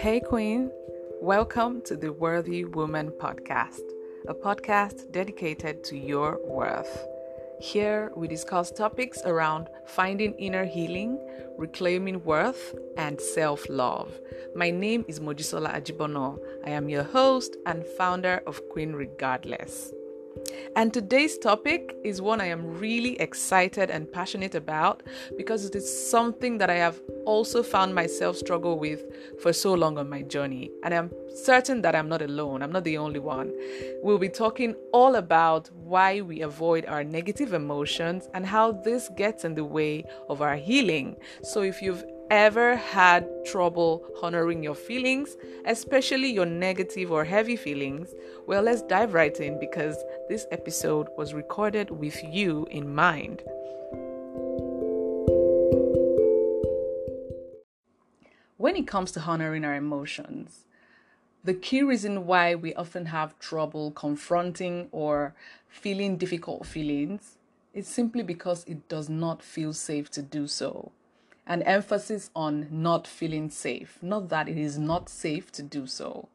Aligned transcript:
Hey, 0.00 0.18
Queen. 0.18 0.70
Welcome 1.20 1.82
to 1.82 1.94
the 1.94 2.10
Worthy 2.10 2.64
Woman 2.64 3.10
Podcast, 3.10 3.82
a 4.26 4.32
podcast 4.32 5.12
dedicated 5.12 5.84
to 5.84 5.98
your 5.98 6.40
worth. 6.42 7.06
Here, 7.60 8.10
we 8.16 8.26
discuss 8.26 8.70
topics 8.70 9.20
around 9.26 9.68
finding 9.84 10.32
inner 10.36 10.64
healing, 10.64 11.18
reclaiming 11.58 12.24
worth, 12.24 12.74
and 12.96 13.20
self 13.20 13.68
love. 13.68 14.18
My 14.56 14.70
name 14.70 15.04
is 15.06 15.20
Mojisola 15.20 15.74
Ajibono. 15.74 16.38
I 16.64 16.70
am 16.70 16.88
your 16.88 17.02
host 17.02 17.58
and 17.66 17.84
founder 17.84 18.42
of 18.46 18.66
Queen 18.70 18.94
Regardless. 18.94 19.92
And 20.76 20.94
today's 20.94 21.36
topic 21.38 21.96
is 22.04 22.22
one 22.22 22.40
I 22.40 22.46
am 22.46 22.78
really 22.78 23.20
excited 23.20 23.90
and 23.90 24.10
passionate 24.10 24.54
about 24.54 25.02
because 25.36 25.64
it 25.64 25.74
is 25.74 26.10
something 26.10 26.58
that 26.58 26.70
I 26.70 26.76
have 26.76 27.00
also 27.26 27.62
found 27.62 27.94
myself 27.94 28.36
struggle 28.36 28.78
with 28.78 29.02
for 29.40 29.52
so 29.52 29.74
long 29.74 29.98
on 29.98 30.08
my 30.08 30.22
journey. 30.22 30.70
And 30.84 30.94
I'm 30.94 31.10
certain 31.34 31.82
that 31.82 31.94
I'm 31.94 32.08
not 32.08 32.22
alone, 32.22 32.62
I'm 32.62 32.72
not 32.72 32.84
the 32.84 32.98
only 32.98 33.20
one. 33.20 33.52
We'll 34.02 34.18
be 34.18 34.28
talking 34.28 34.74
all 34.92 35.16
about 35.16 35.70
why 35.74 36.20
we 36.20 36.42
avoid 36.42 36.86
our 36.86 37.04
negative 37.04 37.52
emotions 37.52 38.28
and 38.34 38.46
how 38.46 38.72
this 38.72 39.10
gets 39.16 39.44
in 39.44 39.54
the 39.54 39.64
way 39.64 40.04
of 40.28 40.40
our 40.42 40.56
healing. 40.56 41.16
So 41.42 41.62
if 41.62 41.82
you've 41.82 42.04
ever 42.30 42.76
had 42.76 43.28
trouble 43.44 44.06
honoring 44.22 44.62
your 44.62 44.74
feelings, 44.74 45.36
especially 45.66 46.30
your 46.30 46.46
negative 46.46 47.10
or 47.10 47.24
heavy 47.24 47.56
feelings, 47.56 48.14
well, 48.46 48.62
let's 48.62 48.82
dive 48.82 49.14
right 49.14 49.38
in 49.40 49.58
because 49.58 49.96
this 50.30 50.46
episode 50.52 51.08
was 51.16 51.34
recorded 51.34 51.90
with 51.90 52.22
you 52.22 52.64
in 52.70 52.94
mind. 52.94 53.42
When 58.56 58.76
it 58.76 58.86
comes 58.86 59.10
to 59.10 59.20
honoring 59.20 59.64
our 59.64 59.74
emotions, 59.74 60.66
the 61.42 61.52
key 61.52 61.82
reason 61.82 62.26
why 62.26 62.54
we 62.54 62.72
often 62.74 63.06
have 63.06 63.40
trouble 63.40 63.90
confronting 63.90 64.86
or 64.92 65.34
feeling 65.66 66.16
difficult 66.16 66.64
feelings 66.64 67.36
is 67.74 67.88
simply 67.88 68.22
because 68.22 68.64
it 68.68 68.88
does 68.88 69.08
not 69.08 69.42
feel 69.42 69.72
safe 69.72 70.12
to 70.12 70.22
do 70.22 70.46
so 70.46 70.92
an 71.44 71.62
emphasis 71.62 72.30
on 72.36 72.68
not 72.70 73.08
feeling 73.08 73.50
safe, 73.50 73.98
not 74.00 74.28
that 74.28 74.48
it 74.48 74.56
is 74.56 74.78
not 74.78 75.08
safe 75.08 75.50
to 75.50 75.64
do 75.64 75.84
so. 75.84 76.28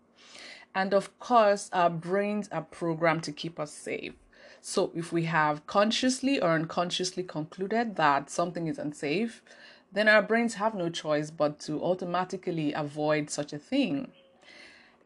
And 0.76 0.94
of 0.94 1.18
course, 1.20 1.70
our 1.74 1.90
brains 1.90 2.50
are 2.52 2.62
programmed 2.62 3.24
to 3.24 3.32
keep 3.32 3.60
us 3.60 3.72
safe. 3.72 4.14
So 4.62 4.92
if 4.94 5.12
we 5.12 5.24
have 5.24 5.66
consciously 5.66 6.40
or 6.40 6.50
unconsciously 6.50 7.24
concluded 7.24 7.96
that 7.96 8.30
something 8.30 8.68
is 8.68 8.78
unsafe, 8.78 9.42
then 9.92 10.08
our 10.08 10.22
brains 10.22 10.56
have 10.56 10.76
no 10.76 10.90
choice 10.90 11.32
but 11.32 11.60
to 11.62 11.82
automatically 11.82 12.74
avoid 12.74 13.30
such 13.30 13.54
a 13.54 13.58
thing. 13.58 14.12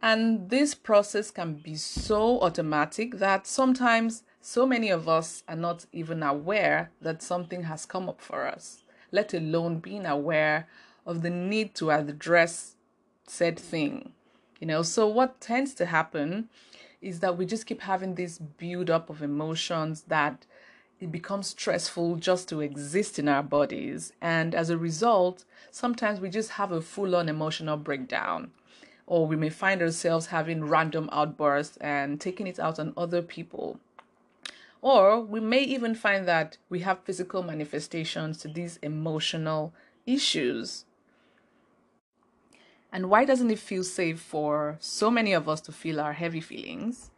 And 0.02 0.50
this 0.50 0.73
process 0.73 1.30
can 1.30 1.56
be 1.56 1.76
so 1.76 2.42
automatic 2.42 3.20
that 3.20 3.45
sometimes 3.45 4.23
so 4.42 4.66
many 4.66 4.89
of 4.89 5.08
us 5.08 5.44
are 5.48 5.56
not 5.56 5.86
even 5.94 6.23
aware 6.23 6.92
that 7.02 7.22
something 7.22 7.64
has 7.64 7.86
come 7.86 8.09
up 8.09 8.20
for 8.20 8.48
us 8.48 8.83
let 9.11 9.33
alone 9.33 9.80
being 9.80 10.06
aware 10.06 10.67
of 11.06 11.22
the 11.22 11.30
need 11.30 11.73
to 11.76 11.92
address 11.92 12.76
said 13.28 13.59
thing. 13.59 14.14
You 14.60 14.68
know, 14.68 14.82
so 14.82 15.08
what 15.08 15.40
tends 15.40 15.74
to 15.76 15.86
happen 15.86 16.50
is 17.02 17.22
that 17.22 17.38
we 17.38 17.46
just 17.46 17.66
keep 17.66 17.82
having 17.82 18.16
this 18.16 18.38
build 18.38 18.90
up 18.90 19.10
of 19.10 19.22
emotions 19.22 20.04
that 20.08 20.46
it 21.00 21.12
becomes 21.12 21.48
stressful 21.48 22.18
just 22.18 22.50
to 22.50 22.60
exist 22.60 23.18
in 23.20 23.30
our 23.30 23.44
bodies. 23.44 24.12
And 24.22 24.54
as 24.54 24.70
a 24.70 24.78
result, 24.78 25.46
sometimes 25.72 26.20
we 26.20 26.30
just 26.30 26.52
have 26.52 26.74
a 26.74 26.82
full 26.82 27.16
on 27.16 27.30
emotional 27.30 27.78
breakdown. 27.78 28.52
Or 29.08 29.26
we 29.26 29.38
may 29.38 29.50
find 29.50 29.82
ourselves 29.82 30.28
having 30.28 30.66
random 30.66 31.10
outbursts 31.12 31.78
and 31.78 32.20
taking 32.20 32.48
it 32.48 32.60
out 32.60 32.80
on 32.80 32.94
other 32.98 33.22
people. 33.22 33.80
Or 34.82 35.22
we 35.22 35.39
may 35.39 35.64
even 35.64 35.95
find 35.95 36.28
that 36.28 36.58
we 36.70 36.82
have 36.82 37.04
physical 37.04 37.44
manifestations 37.44 38.38
to 38.39 38.50
these 38.50 38.78
emotional 38.82 39.73
issues. 40.06 40.86
And 42.92 43.10
why 43.10 43.26
doesn't 43.26 43.52
it 43.52 43.60
feel 43.60 43.83
safe 43.83 44.20
for 44.20 44.77
so 44.80 45.11
many 45.11 45.33
of 45.33 45.48
us 45.48 45.61
to 45.61 45.72
feel 45.72 46.00
our 46.00 46.14
heavy 46.14 46.42
feelings? 46.42 47.11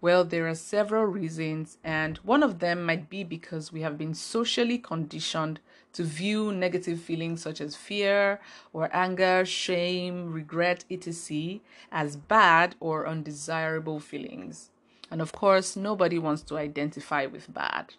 Well, 0.00 0.24
there 0.24 0.46
are 0.46 0.54
several 0.54 1.04
reasons, 1.04 1.78
and 1.82 2.18
one 2.18 2.42
of 2.42 2.58
them 2.58 2.84
might 2.84 3.08
be 3.08 3.24
because 3.24 3.72
we 3.72 3.80
have 3.80 3.96
been 3.96 4.14
socially 4.14 4.78
conditioned 4.78 5.60
to 5.94 6.02
view 6.04 6.52
negative 6.52 7.00
feelings 7.00 7.40
such 7.40 7.60
as 7.60 7.74
fear 7.74 8.38
or 8.72 8.90
anger, 8.92 9.44
shame, 9.46 10.32
regret, 10.32 10.84
etc., 10.90 11.60
as 11.90 12.16
bad 12.16 12.74
or 12.78 13.06
undesirable 13.06 13.98
feelings. 13.98 14.70
And 15.10 15.22
of 15.22 15.32
course, 15.32 15.76
nobody 15.76 16.18
wants 16.18 16.42
to 16.42 16.58
identify 16.58 17.24
with 17.24 17.52
bad. 17.52 17.94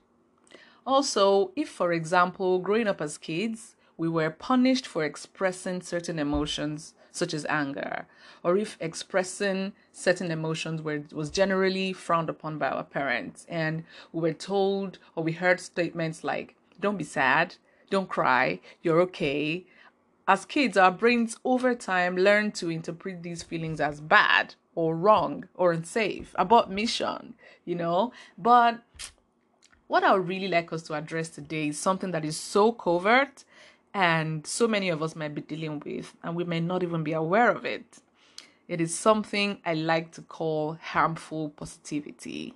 Also, 0.86 1.52
if, 1.56 1.70
for 1.70 1.92
example, 1.92 2.60
growing 2.60 2.88
up 2.88 3.02
as 3.02 3.18
kids, 3.18 3.76
we 3.98 4.08
were 4.08 4.30
punished 4.30 4.86
for 4.86 5.04
expressing 5.04 5.82
certain 5.82 6.20
emotions, 6.20 6.94
such 7.12 7.34
as 7.34 7.46
anger, 7.46 8.06
or 8.44 8.56
if 8.56 8.78
expressing 8.80 9.74
certain 9.92 10.32
emotions 10.32 10.82
were, 10.82 11.04
was 11.12 11.32
generally 11.32 11.92
frowned 11.92 12.30
upon 12.30 12.60
by 12.60 12.70
our 12.70 12.84
parents, 12.84 13.46
and 13.50 13.84
we 14.14 14.22
were 14.22 14.34
told 14.34 15.00
or 15.16 15.24
we 15.24 15.32
heard 15.32 15.60
statements 15.60 16.24
like, 16.24 16.56
don't 16.80 16.98
be 16.98 17.04
sad, 17.04 17.56
don't 17.90 18.10
cry, 18.10 18.60
you're 18.84 19.02
okay. 19.02 19.66
As 20.28 20.46
kids, 20.46 20.78
our 20.78 20.92
brains 20.92 21.38
over 21.44 21.74
time 21.74 22.18
learn 22.18 22.52
to 22.54 22.70
interpret 22.70 23.24
these 23.24 23.44
feelings 23.44 23.80
as 23.80 24.02
bad 24.02 24.56
or 24.76 24.96
wrong 24.96 25.48
or 25.56 25.72
unsafe 25.72 26.36
about 26.36 26.70
mission, 26.70 27.34
you 27.66 27.74
know. 27.74 28.12
But 28.38 28.82
what 29.88 30.04
I 30.04 30.14
would 30.14 30.28
really 30.28 30.50
like 30.50 30.72
us 30.74 30.84
to 30.84 30.94
address 30.94 31.30
today 31.30 31.70
is 31.70 31.80
something 31.80 32.12
that 32.12 32.26
is 32.26 32.38
so 32.38 32.74
covert 32.74 33.46
and 33.98 34.46
so 34.46 34.68
many 34.68 34.90
of 34.90 35.02
us 35.02 35.16
might 35.16 35.34
be 35.34 35.42
dealing 35.42 35.82
with, 35.84 36.14
and 36.22 36.36
we 36.36 36.44
may 36.44 36.60
not 36.60 36.84
even 36.84 37.04
be 37.04 37.14
aware 37.14 37.50
of 37.50 37.66
it. 37.66 37.98
It 38.68 38.80
is 38.80 38.94
something 38.94 39.60
I 39.66 39.74
like 39.74 40.12
to 40.12 40.22
call 40.22 40.78
harmful 40.80 41.50
positivity. 41.50 42.54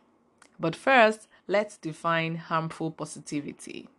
But 0.59 0.75
first, 0.75 1.28
let's 1.47 1.78
define 1.78 2.35
harmful 2.35 2.91
positivity. 2.91 3.90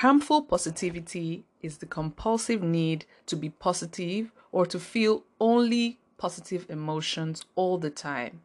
Harmful 0.00 0.42
positivity 0.42 1.44
is 1.62 1.78
the 1.78 1.86
compulsive 1.86 2.64
need 2.64 3.04
to 3.26 3.36
be 3.36 3.50
positive 3.50 4.32
or 4.50 4.66
to 4.66 4.80
feel 4.80 5.22
only 5.40 6.00
positive 6.18 6.66
emotions 6.68 7.44
all 7.54 7.78
the 7.78 7.90
time, 7.90 8.40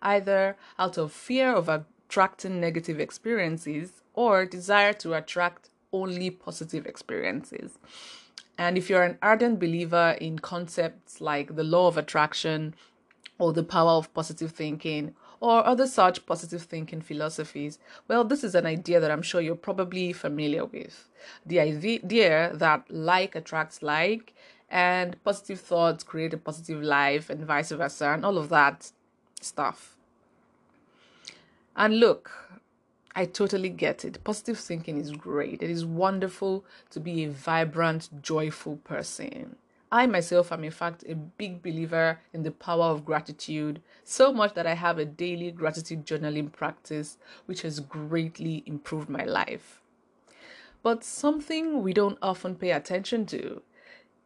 either 0.00 0.56
out 0.78 0.96
of 0.96 1.12
fear 1.12 1.52
of 1.52 1.68
attracting 1.68 2.58
negative 2.58 2.98
experiences 2.98 4.00
or 4.14 4.46
desire 4.46 4.94
to 4.94 5.12
attract 5.12 5.69
only 5.92 6.30
positive 6.30 6.86
experiences. 6.86 7.78
And 8.58 8.76
if 8.76 8.90
you're 8.90 9.02
an 9.02 9.18
ardent 9.22 9.58
believer 9.58 10.16
in 10.20 10.38
concepts 10.38 11.20
like 11.20 11.56
the 11.56 11.64
law 11.64 11.88
of 11.88 11.96
attraction 11.96 12.74
or 13.38 13.52
the 13.52 13.62
power 13.62 13.92
of 13.92 14.12
positive 14.12 14.52
thinking 14.52 15.14
or 15.40 15.66
other 15.66 15.86
such 15.86 16.26
positive 16.26 16.62
thinking 16.62 17.00
philosophies, 17.00 17.78
well, 18.06 18.24
this 18.24 18.44
is 18.44 18.54
an 18.54 18.66
idea 18.66 19.00
that 19.00 19.10
I'm 19.10 19.22
sure 19.22 19.40
you're 19.40 19.54
probably 19.54 20.12
familiar 20.12 20.66
with. 20.66 21.08
The 21.46 21.60
idea 21.60 22.52
that 22.54 22.84
like 22.90 23.34
attracts 23.34 23.82
like 23.82 24.34
and 24.68 25.22
positive 25.24 25.60
thoughts 25.60 26.04
create 26.04 26.34
a 26.34 26.38
positive 26.38 26.82
life 26.82 27.30
and 27.30 27.44
vice 27.44 27.70
versa 27.70 28.10
and 28.10 28.24
all 28.24 28.36
of 28.36 28.50
that 28.50 28.92
stuff 29.40 29.96
and 31.76 31.98
look 31.98 32.59
i 33.14 33.24
totally 33.24 33.68
get 33.68 34.04
it. 34.04 34.22
Positive 34.24 34.58
thinking 34.58 34.98
is 34.98 35.10
great. 35.10 35.62
It 35.62 35.70
is 35.70 35.84
wonderful 35.84 36.64
to 36.90 37.00
be 37.00 37.24
a 37.24 37.30
vibrant 37.30 38.22
joyful 38.22 38.76
person. 38.76 39.56
I 39.92 40.06
myself 40.06 40.52
am 40.52 40.62
in 40.62 40.70
fact 40.70 41.04
a 41.08 41.16
big 41.16 41.62
believer 41.62 42.20
in 42.32 42.44
the 42.44 42.52
power 42.52 42.84
of 42.84 43.04
gratitude 43.04 43.82
so 44.04 44.32
much 44.32 44.54
that 44.54 44.66
i 44.66 44.74
have 44.74 44.98
a 44.98 45.04
daily 45.04 45.50
gratitude 45.50 46.06
journaling 46.06 46.52
practice 46.52 47.18
which 47.46 47.62
has 47.62 47.80
greatly 47.80 48.62
improved 48.66 49.08
my 49.08 49.24
life. 49.24 49.80
But 50.82 51.02
something 51.02 51.82
we 51.82 51.92
don't 51.92 52.18
often 52.22 52.54
pay 52.54 52.70
attention 52.70 53.26
to 53.26 53.62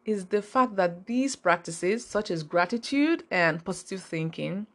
is 0.05 0.27
the 0.27 0.43
fact 0.43 0.75
that 0.75 1.07
these 1.07 1.35
practices, 1.35 2.05
such 2.05 2.29
as 2.29 2.43
gratitude 2.43 3.23
and 3.31 3.65
positive 3.65 4.03
thinking, 4.03 4.67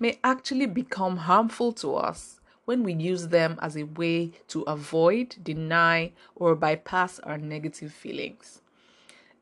may 0.00 0.18
actually 0.24 0.66
become 0.66 1.18
harmful 1.18 1.72
to 1.72 1.94
us 1.94 2.40
when 2.66 2.82
we 2.82 2.92
use 2.92 3.28
them 3.28 3.58
as 3.62 3.76
a 3.76 3.84
way 3.84 4.32
to 4.48 4.62
avoid, 4.62 5.36
deny, 5.42 6.12
or 6.34 6.54
bypass 6.54 7.18
our 7.20 7.38
negative 7.38 7.92
feelings. 7.92 8.60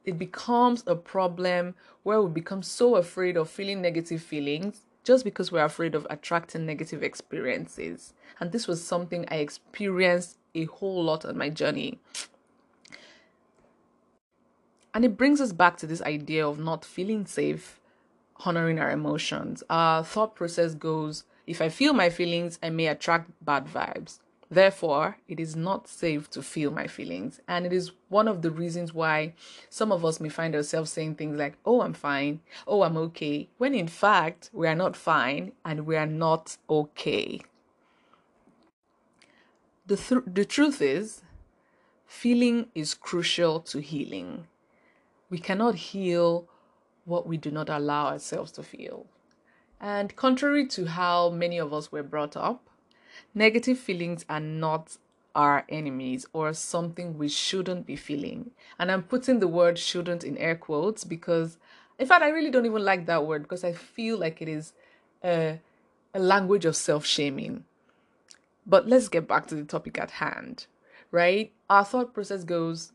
It 0.05 0.19
becomes 0.19 0.85
a 0.87 0.95
problem 0.95 1.75
where 2.03 2.21
we 2.23 2.31
become 2.31 2.63
so 2.63 2.97
afraid 2.97 3.37
of 3.37 3.51
feeling 3.51 3.83
negative 3.83 4.23
feelings 4.23 4.85
just 5.03 5.25
because 5.25 5.51
we're 5.51 5.65
afraid 5.65 5.95
of 5.95 6.07
attracting 6.11 6.67
negative 6.67 7.03
experiences. 7.03 8.13
And 8.39 8.53
this 8.53 8.69
was 8.69 8.85
something 8.85 9.27
I 9.29 9.37
experienced 9.37 10.39
a 10.55 10.67
whole 10.67 11.03
lot 11.03 11.25
on 11.25 11.37
my 11.37 11.49
journey. 11.49 12.01
And 14.93 15.05
it 15.05 15.17
brings 15.17 15.41
us 15.41 15.53
back 15.53 15.77
to 15.79 15.87
this 15.87 16.03
idea 16.03 16.47
of 16.47 16.59
not 16.59 16.85
feeling 16.85 17.27
safe, 17.27 17.81
honoring 18.45 18.79
our 18.79 18.91
emotions. 18.91 19.63
Our 19.69 20.05
thought 20.05 20.37
process 20.37 20.75
goes 20.75 21.25
if 21.47 21.61
I 21.61 21.69
feel 21.69 21.93
my 21.93 22.11
feelings, 22.11 22.59
I 22.63 22.71
may 22.71 22.87
attract 22.87 23.31
bad 23.45 23.67
vibes. 23.67 24.19
Therefore, 24.51 25.19
it 25.27 25.41
is 25.41 25.57
not 25.57 25.89
safe 25.89 26.31
to 26.31 26.43
feel 26.43 26.71
my 26.71 26.87
feelings. 26.87 27.41
And 27.49 27.67
it 27.67 27.73
is 27.73 27.93
one 28.09 28.29
of 28.29 28.43
the 28.43 28.51
reasons 28.51 28.95
why 28.95 29.35
some 29.69 29.91
of 29.91 30.05
us 30.05 30.21
may 30.21 30.29
find 30.29 30.55
ourselves 30.55 30.93
saying 30.93 31.17
things 31.17 31.39
like, 31.39 31.57
oh, 31.65 31.83
I'm 31.83 31.95
fine, 31.95 32.41
oh, 32.67 32.83
I'm 32.83 32.97
okay, 32.97 33.49
when 33.59 33.75
in 33.75 33.89
fact, 33.89 34.51
we 34.53 34.69
are 34.69 34.75
not 34.75 34.97
fine 34.97 35.53
and 35.65 35.87
we 35.87 35.97
are 35.97 36.07
not 36.07 36.57
okay. 36.69 37.41
The, 39.87 39.97
th- 39.97 40.23
the 40.27 40.45
truth 40.45 40.81
is, 40.81 41.23
feeling 42.07 42.69
is 42.75 42.95
crucial 42.95 43.61
to 43.61 43.81
healing. 43.81 44.47
We 45.31 45.39
cannot 45.39 45.75
heal 45.75 46.49
what 47.05 47.27
we 47.27 47.37
do 47.37 47.51
not 47.51 47.69
allow 47.69 48.07
ourselves 48.07 48.53
to 48.53 48.63
feel. 48.63 49.07
And 49.85 50.17
contrary 50.17 50.67
to 50.69 50.87
how 50.87 51.29
many 51.29 51.59
of 51.59 51.75
us 51.75 51.93
were 51.93 52.03
brought 52.03 52.39
up, 52.39 52.71
negative 53.35 53.79
feelings 53.79 54.25
are 54.31 54.41
not 54.41 54.97
our 55.35 55.67
enemies 55.69 56.25
or 56.33 56.55
something 56.55 57.19
we 57.19 57.29
shouldn't 57.29 57.85
be 57.85 57.95
feeling. 57.95 58.53
And 58.79 58.91
I'm 58.91 59.03
putting 59.03 59.41
the 59.41 59.47
word 59.47 59.79
shouldn't 59.79 60.25
in 60.25 60.39
air 60.39 60.57
quotes 60.57 61.05
because, 61.05 61.59
in 61.99 62.07
fact, 62.07 62.23
I 62.23 62.31
really 62.31 62.51
don't 62.51 62.65
even 62.65 62.83
like 62.83 63.05
that 63.05 63.27
word 63.27 63.43
because 63.43 63.63
I 63.63 63.75
feel 63.75 64.17
like 64.17 64.41
it 64.41 64.49
is 64.49 64.73
a, 65.23 65.61
a 66.15 66.19
language 66.19 66.65
of 66.65 66.77
self 66.77 67.05
shaming. 67.05 67.67
But 68.65 68.89
let's 68.89 69.09
get 69.09 69.29
back 69.29 69.49
to 69.49 69.55
the 69.55 69.65
topic 69.65 69.99
at 69.99 70.13
hand, 70.13 70.65
right? 71.11 71.53
Our 71.69 71.85
thought 71.85 72.15
process 72.15 72.43
goes 72.43 72.93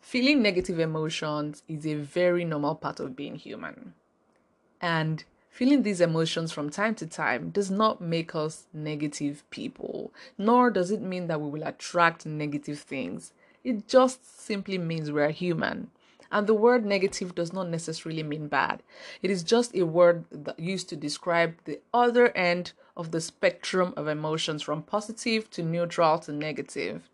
feeling 0.00 0.40
negative 0.40 0.78
emotions 0.78 1.62
is 1.68 1.86
a 1.86 1.96
very 1.96 2.46
normal 2.46 2.74
part 2.74 3.00
of 3.00 3.14
being 3.14 3.34
human. 3.34 3.92
And 4.84 5.24
feeling 5.48 5.82
these 5.82 6.02
emotions 6.02 6.52
from 6.52 6.68
time 6.68 6.94
to 6.96 7.06
time 7.06 7.48
does 7.48 7.70
not 7.70 8.02
make 8.02 8.34
us 8.34 8.66
negative 8.74 9.42
people, 9.48 10.12
nor 10.36 10.70
does 10.70 10.90
it 10.90 11.00
mean 11.00 11.26
that 11.28 11.40
we 11.40 11.48
will 11.48 11.66
attract 11.66 12.26
negative 12.26 12.80
things. 12.80 13.32
It 13.64 13.88
just 13.88 14.38
simply 14.38 14.76
means 14.76 15.10
we 15.10 15.22
are 15.22 15.30
human. 15.30 15.90
And 16.30 16.46
the 16.46 16.52
word 16.52 16.84
negative 16.84 17.34
does 17.34 17.50
not 17.50 17.70
necessarily 17.70 18.22
mean 18.22 18.48
bad. 18.48 18.82
It 19.22 19.30
is 19.30 19.42
just 19.42 19.74
a 19.74 19.86
word 19.86 20.26
that 20.30 20.60
used 20.60 20.90
to 20.90 20.96
describe 20.96 21.54
the 21.64 21.80
other 21.94 22.28
end 22.36 22.72
of 22.94 23.10
the 23.10 23.22
spectrum 23.22 23.94
of 23.96 24.06
emotions 24.06 24.60
from 24.60 24.82
positive 24.82 25.48
to 25.52 25.62
neutral 25.62 26.18
to 26.18 26.32
negative. 26.32 27.08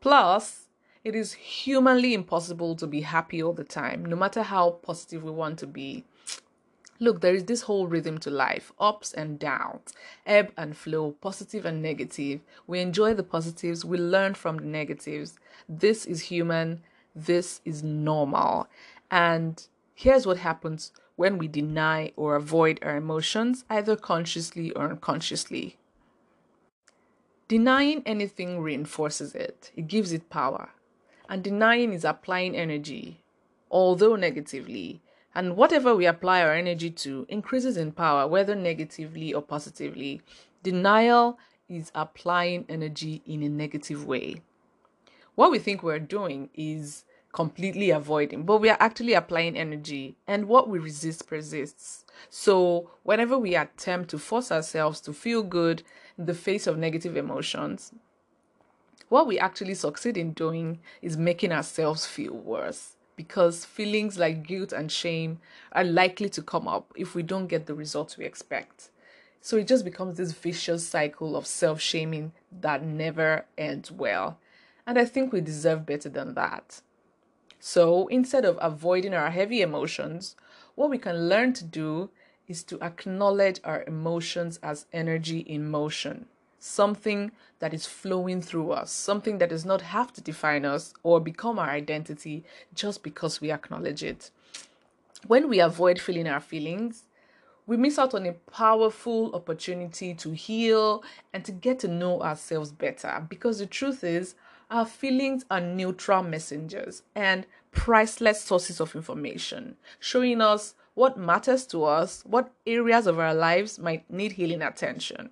Plus, 0.00 0.66
it 1.04 1.14
is 1.14 1.34
humanly 1.34 2.14
impossible 2.14 2.74
to 2.74 2.88
be 2.88 3.02
happy 3.02 3.40
all 3.40 3.52
the 3.52 3.62
time, 3.62 4.04
no 4.04 4.16
matter 4.16 4.42
how 4.42 4.70
positive 4.70 5.22
we 5.22 5.30
want 5.30 5.56
to 5.60 5.68
be. 5.68 6.04
Look, 7.02 7.22
there 7.22 7.34
is 7.34 7.46
this 7.46 7.62
whole 7.62 7.86
rhythm 7.86 8.18
to 8.18 8.30
life 8.30 8.72
ups 8.78 9.14
and 9.14 9.38
downs, 9.38 9.94
ebb 10.26 10.52
and 10.54 10.76
flow, 10.76 11.12
positive 11.22 11.64
and 11.64 11.80
negative. 11.80 12.40
We 12.66 12.80
enjoy 12.80 13.14
the 13.14 13.22
positives, 13.22 13.86
we 13.86 13.96
learn 13.96 14.34
from 14.34 14.58
the 14.58 14.66
negatives. 14.66 15.38
This 15.66 16.04
is 16.04 16.20
human, 16.20 16.82
this 17.14 17.62
is 17.64 17.82
normal. 17.82 18.68
And 19.10 19.66
here's 19.94 20.26
what 20.26 20.36
happens 20.36 20.92
when 21.16 21.38
we 21.38 21.48
deny 21.48 22.12
or 22.16 22.36
avoid 22.36 22.78
our 22.82 22.96
emotions, 22.96 23.64
either 23.70 23.96
consciously 23.96 24.70
or 24.72 24.90
unconsciously. 24.90 25.78
Denying 27.48 28.02
anything 28.04 28.60
reinforces 28.60 29.34
it, 29.34 29.72
it 29.74 29.88
gives 29.88 30.12
it 30.12 30.28
power. 30.28 30.70
And 31.30 31.42
denying 31.42 31.94
is 31.94 32.04
applying 32.04 32.54
energy, 32.54 33.22
although 33.70 34.16
negatively. 34.16 35.00
And 35.34 35.56
whatever 35.56 35.94
we 35.94 36.06
apply 36.06 36.42
our 36.42 36.52
energy 36.52 36.90
to 36.90 37.24
increases 37.28 37.76
in 37.76 37.92
power, 37.92 38.26
whether 38.26 38.54
negatively 38.54 39.32
or 39.32 39.42
positively. 39.42 40.22
Denial 40.62 41.38
is 41.68 41.92
applying 41.94 42.66
energy 42.68 43.22
in 43.24 43.42
a 43.42 43.48
negative 43.48 44.04
way. 44.04 44.42
What 45.36 45.50
we 45.50 45.58
think 45.58 45.82
we're 45.82 46.00
doing 46.00 46.50
is 46.54 47.04
completely 47.32 47.90
avoiding, 47.90 48.42
but 48.42 48.58
we 48.58 48.68
are 48.68 48.76
actually 48.80 49.14
applying 49.14 49.56
energy, 49.56 50.16
and 50.26 50.48
what 50.48 50.68
we 50.68 50.80
resist 50.80 51.28
persists. 51.28 52.04
So, 52.28 52.90
whenever 53.04 53.38
we 53.38 53.54
attempt 53.54 54.10
to 54.10 54.18
force 54.18 54.50
ourselves 54.50 55.00
to 55.02 55.12
feel 55.12 55.44
good 55.44 55.84
in 56.18 56.26
the 56.26 56.34
face 56.34 56.66
of 56.66 56.76
negative 56.76 57.16
emotions, 57.16 57.92
what 59.08 59.28
we 59.28 59.38
actually 59.38 59.74
succeed 59.74 60.16
in 60.16 60.32
doing 60.32 60.80
is 61.00 61.16
making 61.16 61.52
ourselves 61.52 62.04
feel 62.04 62.34
worse 62.34 62.96
because 63.20 63.66
feelings 63.66 64.18
like 64.18 64.46
guilt 64.46 64.72
and 64.72 64.90
shame 64.90 65.38
are 65.72 65.84
likely 65.84 66.30
to 66.30 66.40
come 66.40 66.66
up 66.66 66.90
if 66.96 67.14
we 67.14 67.22
don't 67.22 67.48
get 67.48 67.66
the 67.66 67.74
results 67.74 68.16
we 68.16 68.24
expect. 68.24 68.88
So 69.42 69.58
it 69.58 69.66
just 69.66 69.84
becomes 69.84 70.16
this 70.16 70.32
vicious 70.32 70.88
cycle 70.88 71.36
of 71.36 71.46
self 71.46 71.82
shaming 71.82 72.32
that 72.50 72.82
never 72.82 73.44
ends 73.58 73.92
well. 73.92 74.38
And 74.86 74.98
I 74.98 75.04
think 75.04 75.34
we 75.34 75.42
deserve 75.42 75.84
better 75.84 76.08
than 76.08 76.32
that. 76.32 76.80
So 77.58 78.06
instead 78.06 78.46
of 78.46 78.58
avoiding 78.58 79.12
our 79.12 79.30
heavy 79.30 79.60
emotions, 79.60 80.34
what 80.74 80.88
we 80.88 80.96
can 80.96 81.28
learn 81.28 81.52
to 81.52 81.64
do 81.64 82.08
is 82.48 82.62
to 82.64 82.80
acknowledge 82.80 83.60
our 83.64 83.84
emotions 83.86 84.58
as 84.62 84.86
energy 84.94 85.40
in 85.40 85.68
motion 85.68 86.24
something 86.60 87.32
that 87.58 87.74
is 87.74 87.86
flowing 87.86 88.40
through 88.40 88.70
us, 88.70 88.92
something 88.92 89.38
that 89.38 89.48
does 89.48 89.64
not 89.64 89.80
have 89.80 90.12
to 90.12 90.20
define 90.20 90.64
us 90.64 90.94
or 91.02 91.18
become 91.20 91.58
our 91.58 91.70
identity 91.70 92.44
just 92.74 93.02
because 93.02 93.40
we 93.40 93.50
acknowledge 93.50 94.04
it. 94.04 94.30
When 95.26 95.48
we 95.48 95.58
avoid 95.58 95.98
feeling 95.98 96.28
our 96.28 96.40
feelings, 96.40 97.04
we 97.66 97.76
miss 97.76 97.98
out 97.98 98.14
on 98.14 98.26
a 98.26 98.32
powerful 98.32 99.34
opportunity 99.34 100.14
to 100.14 100.32
heal 100.32 101.02
and 101.32 101.44
to 101.44 101.52
get 101.52 101.78
to 101.80 101.88
know 101.88 102.22
ourselves 102.22 102.72
better 102.72 103.24
because 103.28 103.58
the 103.58 103.66
truth 103.66 104.04
is, 104.04 104.34
our 104.70 104.86
feelings 104.86 105.44
are 105.50 105.60
neutral 105.60 106.22
messengers 106.22 107.02
and 107.14 107.46
priceless 107.72 108.40
sources 108.42 108.80
of 108.80 108.94
information, 108.94 109.76
showing 109.98 110.40
us 110.40 110.74
what 110.94 111.16
matters 111.16 111.66
to 111.66 111.84
us, 111.84 112.22
what 112.26 112.52
areas 112.66 113.06
of 113.06 113.18
our 113.18 113.34
lives 113.34 113.78
might 113.78 114.08
need 114.10 114.32
healing 114.32 114.62
attention. 114.62 115.30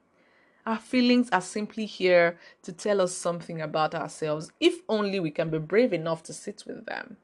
Our 0.69 0.77
feelings 0.77 1.31
are 1.31 1.41
simply 1.41 1.87
here 1.87 2.39
to 2.61 2.75
tell 2.75 3.01
us 3.01 3.15
something 3.15 3.59
about 3.59 3.95
ourselves, 3.95 4.53
if 4.61 4.83
only 4.87 5.19
we 5.19 5.31
can 5.31 5.49
be 5.49 5.57
brave 5.57 5.95
enough 5.95 6.23
to 6.25 6.35
sit 6.35 6.65
with 6.67 6.85
them. 6.85 7.17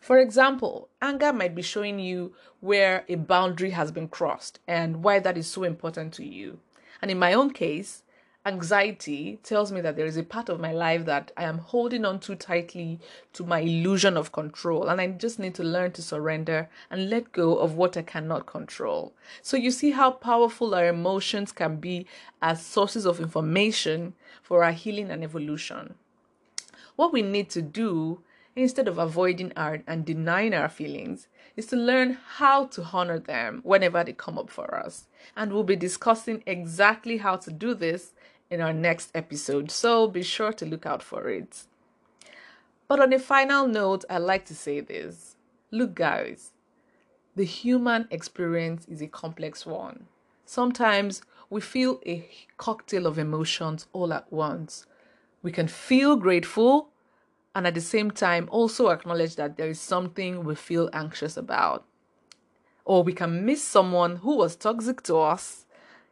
For 0.00 0.16
example, 0.16 0.88
anger 1.02 1.32
might 1.32 1.56
be 1.56 1.62
showing 1.62 1.98
you 1.98 2.36
where 2.60 3.04
a 3.08 3.16
boundary 3.16 3.70
has 3.70 3.90
been 3.90 4.06
crossed 4.06 4.60
and 4.68 5.02
why 5.02 5.18
that 5.18 5.36
is 5.36 5.48
so 5.48 5.64
important 5.64 6.14
to 6.14 6.24
you. 6.24 6.60
And 7.02 7.10
in 7.10 7.18
my 7.18 7.32
own 7.32 7.50
case, 7.50 8.04
anxiety 8.46 9.38
tells 9.42 9.70
me 9.72 9.80
that 9.80 9.96
there 9.96 10.06
is 10.06 10.16
a 10.16 10.22
part 10.22 10.48
of 10.48 10.60
my 10.60 10.72
life 10.72 11.04
that 11.04 11.32
I 11.36 11.44
am 11.44 11.58
holding 11.58 12.04
on 12.04 12.20
too 12.20 12.34
tightly 12.34 12.98
to 13.34 13.44
my 13.44 13.60
illusion 13.60 14.16
of 14.16 14.32
control, 14.32 14.88
and 14.88 15.00
I 15.00 15.08
just 15.08 15.38
need 15.38 15.54
to 15.56 15.64
learn 15.64 15.92
to 15.92 16.02
surrender 16.02 16.68
and 16.90 17.10
let 17.10 17.32
go 17.32 17.58
of 17.58 17.74
what 17.74 17.96
I 17.96 18.02
cannot 18.02 18.46
control. 18.46 19.12
So, 19.42 19.56
you 19.56 19.70
see 19.70 19.90
how 19.90 20.12
powerful 20.12 20.74
our 20.74 20.86
emotions 20.86 21.52
can 21.52 21.76
be 21.76 22.06
as 22.40 22.64
sources 22.64 23.04
of 23.04 23.20
information 23.20 24.14
for 24.42 24.64
our 24.64 24.72
healing 24.72 25.10
and 25.10 25.22
evolution. 25.22 25.94
What 26.96 27.12
we 27.12 27.22
need 27.22 27.50
to 27.50 27.62
do 27.62 28.22
instead 28.56 28.88
of 28.88 28.98
avoiding 28.98 29.52
our 29.56 29.82
and 29.86 30.04
denying 30.04 30.54
our 30.54 30.68
feelings 30.68 31.28
is 31.56 31.66
to 31.66 31.76
learn 31.76 32.18
how 32.36 32.66
to 32.66 32.82
honor 32.92 33.18
them 33.18 33.60
whenever 33.62 34.02
they 34.02 34.12
come 34.12 34.38
up 34.38 34.50
for 34.50 34.74
us. 34.76 35.06
And 35.36 35.52
we'll 35.52 35.64
be 35.64 35.76
discussing 35.76 36.42
exactly 36.46 37.18
how 37.18 37.36
to 37.36 37.52
do 37.52 37.74
this 37.74 38.12
in 38.50 38.60
our 38.60 38.72
next 38.72 39.10
episode, 39.14 39.70
so 39.70 40.08
be 40.08 40.22
sure 40.22 40.52
to 40.52 40.66
look 40.66 40.86
out 40.86 41.02
for 41.02 41.28
it. 41.28 41.64
But 42.86 43.00
on 43.00 43.12
a 43.12 43.18
final 43.18 43.66
note, 43.66 44.04
I'd 44.08 44.18
like 44.18 44.46
to 44.46 44.54
say 44.54 44.80
this 44.80 45.36
look, 45.70 45.94
guys, 45.94 46.52
the 47.36 47.44
human 47.44 48.08
experience 48.10 48.86
is 48.86 49.02
a 49.02 49.06
complex 49.06 49.66
one. 49.66 50.06
Sometimes 50.46 51.22
we 51.50 51.60
feel 51.60 52.00
a 52.06 52.28
cocktail 52.56 53.06
of 53.06 53.18
emotions 53.18 53.86
all 53.92 54.12
at 54.12 54.32
once. 54.32 54.86
We 55.42 55.52
can 55.52 55.68
feel 55.68 56.16
grateful 56.16 56.88
and 57.54 57.66
at 57.66 57.74
the 57.74 57.80
same 57.80 58.10
time 58.10 58.48
also 58.50 58.88
acknowledge 58.88 59.36
that 59.36 59.56
there 59.56 59.68
is 59.68 59.80
something 59.80 60.44
we 60.44 60.54
feel 60.54 60.88
anxious 60.92 61.36
about. 61.36 61.84
Or 62.84 63.02
we 63.02 63.12
can 63.12 63.44
miss 63.44 63.62
someone 63.62 64.16
who 64.16 64.36
was 64.36 64.56
toxic 64.56 65.02
to 65.02 65.18
us 65.18 65.66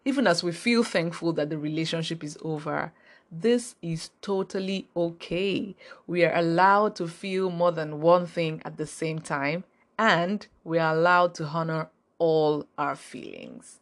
even 0.06 0.28
as 0.28 0.44
we 0.44 0.52
feel 0.52 0.84
thankful 0.84 1.32
that 1.32 1.50
the 1.50 1.58
relationship 1.58 2.22
is 2.22 2.38
over. 2.40 2.92
This 3.30 3.74
is 3.82 4.10
totally 4.22 4.86
okay. 4.96 5.74
We 6.06 6.24
are 6.24 6.34
allowed 6.34 6.94
to 6.96 7.08
feel 7.08 7.50
more 7.50 7.72
than 7.72 8.00
one 8.00 8.24
thing 8.24 8.62
at 8.64 8.76
the 8.76 8.86
same 8.86 9.18
time, 9.18 9.64
and 9.98 10.46
we 10.62 10.78
are 10.78 10.94
allowed 10.94 11.34
to 11.34 11.44
honor 11.44 11.88
all 12.18 12.66
our 12.78 12.94
feelings. 12.94 13.80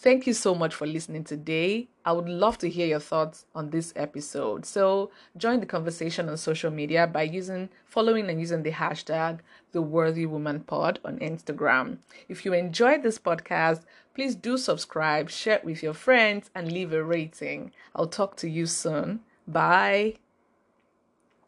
Thank 0.00 0.26
you 0.26 0.32
so 0.32 0.54
much 0.54 0.74
for 0.74 0.86
listening 0.86 1.24
today. 1.24 1.88
I 2.06 2.12
would 2.12 2.26
love 2.26 2.56
to 2.58 2.70
hear 2.70 2.86
your 2.86 3.00
thoughts 3.00 3.44
on 3.54 3.68
this 3.68 3.92
episode. 3.94 4.64
So, 4.64 5.10
join 5.36 5.60
the 5.60 5.66
conversation 5.66 6.30
on 6.30 6.38
social 6.38 6.70
media 6.70 7.06
by 7.06 7.24
using 7.24 7.68
following 7.84 8.30
and 8.30 8.40
using 8.40 8.62
the 8.62 8.72
hashtag 8.72 9.40
the 9.72 9.82
worthy 9.82 10.24
woman 10.24 10.60
pod 10.60 11.00
on 11.04 11.18
Instagram. 11.18 11.98
If 12.30 12.46
you 12.46 12.54
enjoyed 12.54 13.02
this 13.02 13.18
podcast, 13.18 13.82
please 14.14 14.34
do 14.34 14.56
subscribe, 14.56 15.28
share 15.28 15.56
it 15.56 15.66
with 15.66 15.82
your 15.82 15.92
friends 15.92 16.48
and 16.54 16.72
leave 16.72 16.94
a 16.94 17.04
rating. 17.04 17.70
I'll 17.94 18.06
talk 18.06 18.36
to 18.36 18.48
you 18.48 18.64
soon. 18.64 19.20
Bye. 19.46 20.14